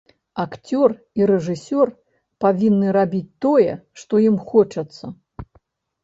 [0.43, 1.91] Акцёр і рэжысёр
[2.45, 5.05] павінны рабіць тое, што ім хочацца.